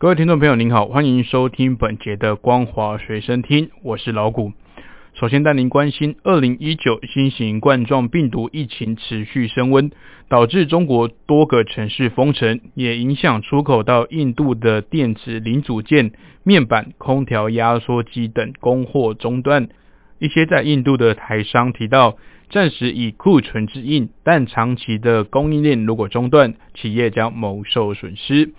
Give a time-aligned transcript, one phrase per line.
[0.00, 4.54] 各位听众朋友，您好，欢迎收听本节的光华随身听，我是老谷。
[5.12, 9.90] 首先带您关心，二零一九新型冠状病毒疫情持续升温，
[10.26, 16.12] 导致中国多个城市封城，也影响出口到印度的电子零组件、
[16.44, 19.68] 面板、空调压缩机等供货中断。
[20.18, 22.16] 一些在印度的台商提到，
[22.48, 28.54] 暂时以库存之应，但长期的供应链如果中断，企业将蒙受损失。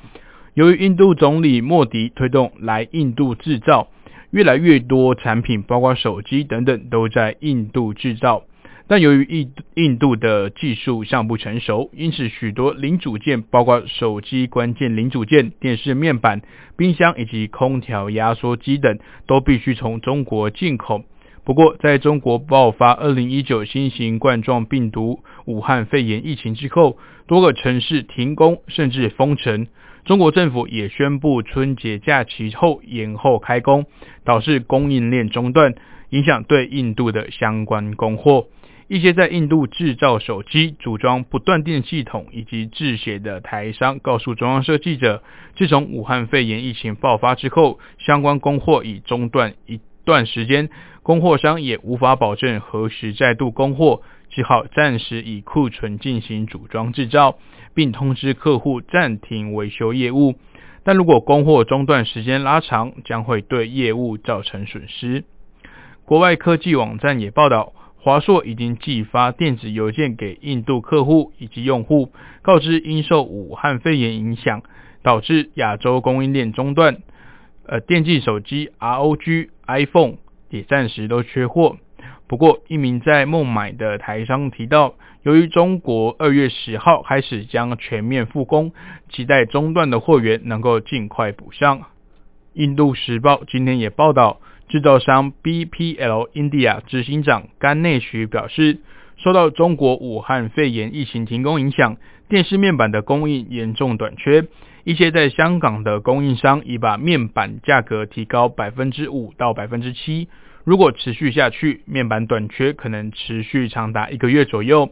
[0.53, 3.87] 由于印度总理莫迪推动来印度制造，
[4.31, 8.43] 越来越多产品，包括手机等等，都在印度制造。
[8.85, 16.41] 但由于印印度的技术尚不成熟，因此许多零组件，包括手机关键零组件、电视面板、
[16.75, 21.05] 冰箱以及空调压缩机等，都必须从中国进口。
[21.45, 29.67] 不过，在中国爆发2019新型冠状病毒武汉肺炎疫情之后，多个城市停工甚至封城。
[30.05, 33.85] 中国政府也宣布春节假期后延后开工，
[34.23, 35.75] 导致供应链中断，
[36.09, 38.47] 影响对印度的相关供货。
[38.87, 45.23] 一些在印度制造手机、组装不断电系统以及制鞋的台商告诉中央社记者，
[45.55, 50.69] 自从武汉肺炎疫情爆发之后，相关供货已中断一段时间，
[51.03, 54.01] 供货商也无法保证何时再度供货。
[54.31, 57.37] 只好暂时以库存进行组装制造，
[57.73, 60.35] 并通知客户暂停维修业务。
[60.83, 65.25] 但如果供货中断时间拉长，将会对业务造成损失。
[66.05, 72.11] 国外科技网站也报道，华硕已经寄发电子邮件给印度客户以及用户，
[72.41, 74.63] 告知因受武汉肺炎影响，
[75.03, 76.97] 导致亚洲供应链中断。
[77.67, 80.15] 呃，电竞手机 ROG、iPhone
[80.49, 81.77] 也暂时都缺货。
[82.31, 84.93] 不过，一名在孟买的台商提到，
[85.23, 88.71] 由于中国二月十号开始将全面复工，
[89.09, 91.81] 期待中断的货源能够尽快补上。
[92.53, 98.77] 印度时报今天也报道，制造商 BPL India 执行长甘内许表示，
[99.17, 101.97] 受到中国武汉肺炎疫情停工影响，
[102.29, 104.47] 电视面板的供应严重短缺。
[104.85, 110.29] 一些在香港的供应商已把面板价格提高百分之五到百分之七。
[110.63, 114.91] 如果持续下去，面板短缺可能持续长达一个月左右。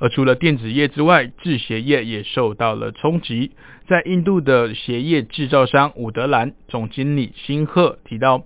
[0.00, 3.52] 而除了电子业之外，制鞋业也受到了冲击。
[3.88, 8.44] 在印度的鞋业制造商伍德兰总经理辛赫提到，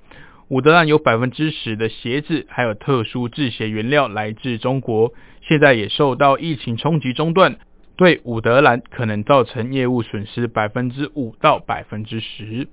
[0.49, 5.13] 伍德兰有百分之十的鞋子还有特殊制鞋原料来自中国，
[5.43, 7.59] 现在也受到疫情冲击中断，
[7.97, 12.69] 对伍德兰可能造成业务损失百分之五到百分之十。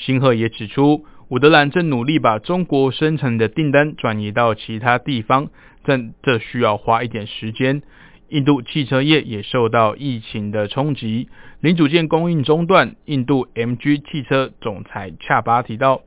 [0.00, 1.04] 辛赫也指出。
[1.28, 5.48] 伍德兰正努力把中国生产的订单转移到其他地方，
[5.84, 7.82] 但这需要花一点时间。
[8.30, 11.28] 印度汽车业也受到疫情的冲击，
[11.60, 12.96] 零组件供应中断。
[13.04, 16.00] 印度 MG 汽车总裁恰巴提到，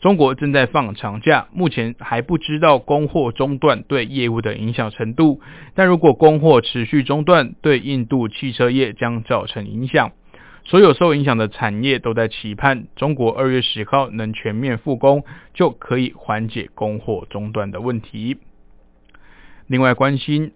[0.00, 5.40] 中国正在放长假，目前还不知道供货中断对业务的影响程度，
[5.74, 10.12] 但如果供货持续中断，对印度汽车业将造成影响。
[10.68, 15.22] 所有受影响的产业都在期盼中国二月十号能全面复工，
[15.54, 18.38] 就可以缓解供货中断的问题。
[19.68, 20.50] 另外，关心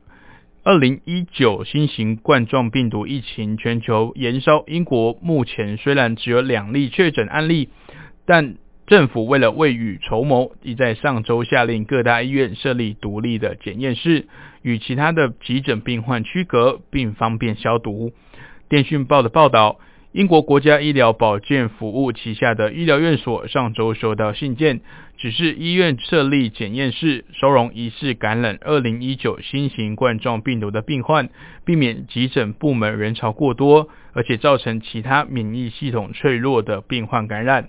[0.65, 7.69] 二零一九新型冠状病毒疫情全球延烧，英国目前虽然只有两例确诊案例，
[8.26, 8.56] 但
[8.88, 14.26] 政府为了未雨绸缪，已在上周下令各大医院设立独立的检验室，
[14.62, 18.10] 与其他的急诊病患区隔，并方便消毒。
[18.69, 19.78] 电讯报的报道。
[20.12, 24.81] 英国国家医疗保健服务旗下的医疗院所上周收到信件，
[25.17, 31.29] 指示医院设立检验室，收容疑似感染2019新型冠状病毒的病患，
[31.64, 37.69] 避免急诊部门人潮过多，而且造成其他免疫系统脆弱的病患感染。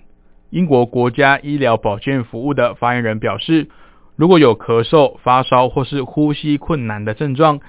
[0.50, 3.68] 英国国家医疗保健服务的发言人表示，
[4.16, 7.60] 如果有咳嗽、发烧或是呼吸困难的症状，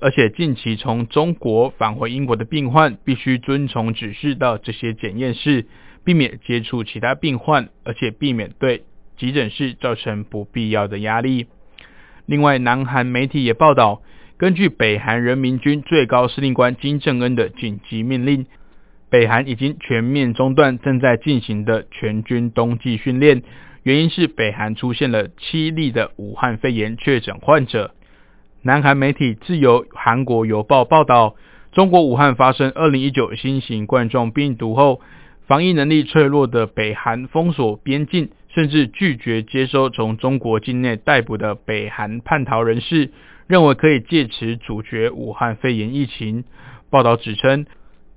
[0.00, 5.66] 而且近期从中国返回英国的病患必须遵从指示到这些检验室，
[6.04, 8.84] 避免接触其他病患，而且避免对
[9.18, 11.46] 急诊室造成不必要的压力。
[12.26, 14.00] 另外，南韩媒体也报道，
[14.38, 18.46] 根据北韩人民军最高司令官金正恩的紧急命令，
[19.10, 23.42] 北韩已经全面中断正在进行的全军冬季训练，
[23.82, 27.94] 原因是北韩出现了七例的武汉肺炎确诊患者。
[28.62, 31.34] 南韩媒体自由韩国邮报报道，
[31.72, 35.00] 中国武汉发生2019新型冠状病毒后，
[35.46, 43.10] 防疫能力脆弱的北韩封锁边境，甚至拒绝接收从中国境内逮捕的北韩叛逃人士，
[43.46, 46.44] 认为可以借此阻绝武汉肺炎疫情。
[46.90, 47.64] 报道指称。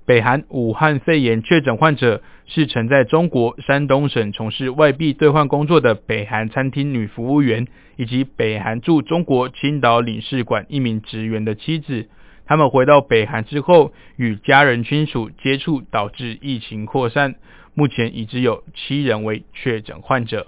[0.06, 7.66] 北韩武汉肺炎确诊患者是曾在中国山东省从事外币兑换工作的北韩餐厅女服务员，
[7.96, 12.08] 以及北韩驻中国青岛领事馆一名职员的妻子。
[12.44, 17.36] 他们回到北韩之后，与家人亲属接触，导致疫情扩散。
[17.72, 20.46] 目前已知有七人为确诊患者。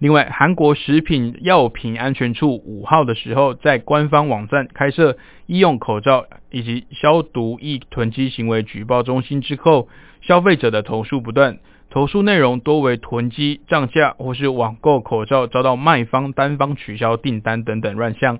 [0.00, 9.88] 另外，韩国食品药品安全处五号的时候，在官方网站开设医用口罩以及消毒液囤积行为举报中心之后，
[10.20, 11.58] 消费者的投诉不断，
[11.90, 18.38] 投诉内容多为囤积、涨价或是网购口罩遭到卖方单方取消订单等等乱象。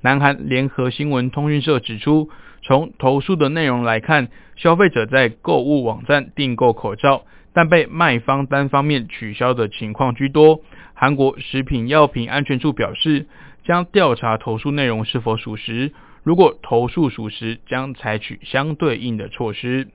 [0.00, 2.30] 南韩联合新闻通讯社指出，
[2.64, 10.62] 从投诉的内容来看，消费者在购物网站订购口罩，但被卖方单方面取消的情况居多。
[10.94, 13.26] 韩国食品药品安全处表示，
[13.64, 15.92] 将调查投诉内容是否属实。
[16.22, 19.88] 如果投诉属实，将采取相对应的措施。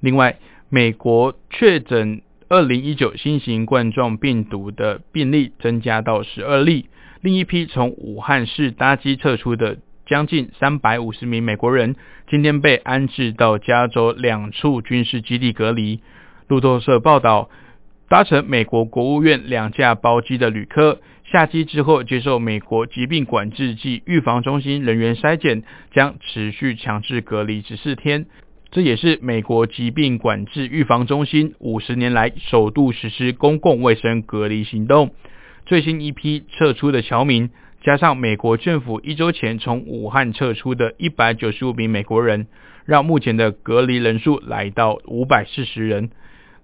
[0.00, 0.38] 另外，
[0.68, 2.20] 美国确诊
[2.50, 6.90] 2019新型冠状病毒的病例增加到12例。
[7.22, 11.96] 另一批从武汉市搭机撤出的将近三百五十名美国人，
[12.30, 16.00] 今天被安置到加州两处军事基地隔离。
[16.48, 17.50] 路透社报道。
[18.08, 28.26] 搭乘美国国务院两架包机的旅客下机之后，接受美国疾病管制及预防中心人员筛检，将持续强制隔离十四天。
[28.70, 35.10] 这也是美国疾病管制预防中心五十年来首度实施公共卫生隔离行动。
[35.64, 37.50] 最新一批撤出的侨民，
[37.86, 42.48] 加上美国政府一周前从武汉撤出的一百九十五名美国人，
[42.84, 46.10] 让目前的隔离人数来到五百四十人。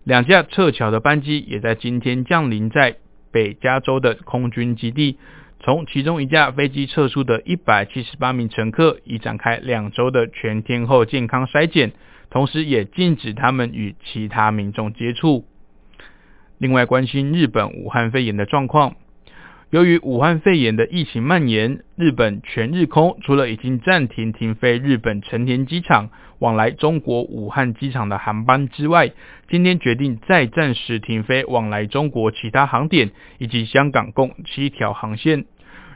[0.02, 2.96] 两架撤侨的班机也在今天降临在
[3.30, 5.16] 北加州的空军基地。
[5.60, 11.92] 从其中一架飞机撤出的一百七十八名乘客已展开两周的全天候健康筛检，
[12.30, 15.44] 同时也禁止他们与其他民众接触。
[16.58, 18.96] 另外，关心日本武汉肺炎的状况。
[19.72, 29.12] 由于武汉肺炎的疫情蔓延，日本全日空除了已经暂停停飞日本成田机场往来中国武汉机场的航班之外，
[29.48, 35.46] 今天决定再暂时停飞往来中国其他航点以及香港共七条航线。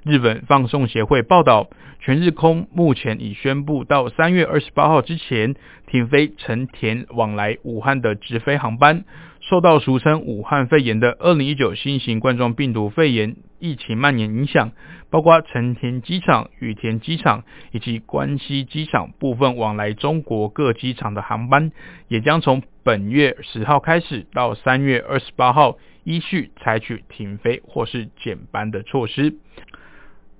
[0.04, 1.68] 日本放送协会报道，
[2.00, 5.54] 全日空目前已宣布到三月二十八号之前
[5.86, 9.04] 停飞成田往来武汉的直飞航班。
[9.40, 14.72] 受到俗称武汉肺炎的二零一九新型冠状病毒肺炎疫情蔓延影响，
[15.10, 21.72] 包括成田机场、羽田机场以及关西机场部分往来中国各机场的航班，
[22.08, 29.34] 也将从本月十号开始到三月二十八号依序采取停飞或是减班的措施。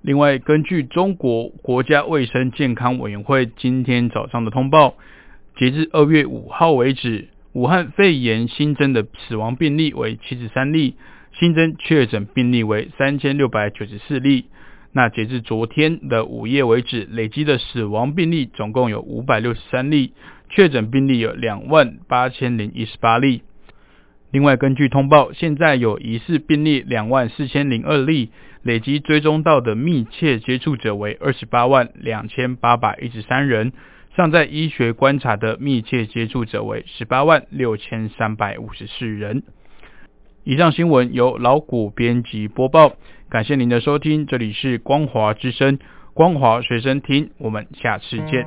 [0.03, 4.95] 另外，根据中国国家卫生健康委员会今天早上的通报，
[5.57, 10.95] 截至二月五号为止，武汉肺炎新增的死亡病例为七十三例，
[11.39, 14.47] 新增确诊病例为三千六百九十四例。
[14.93, 20.13] 那截至昨天的午夜为止，累积的死亡病例总共有五百六十三例，
[20.49, 23.43] 确诊病例有两万八千零一十八例。
[24.31, 28.31] 另外，根据通报，现在有疑似病例两万四千零二例。
[28.63, 33.73] 累积追踪到的密切接触者为二十八万两千八百一十三人，
[34.17, 39.45] 尚在医学观察的密切接触者为十八万六千三百五十四人。
[40.47, 42.93] 以上新闻由老谷编辑播报，
[43.29, 45.81] 感谢您的收听，这里是光华之声，
[46.15, 48.47] 光华随身听，我们下次见。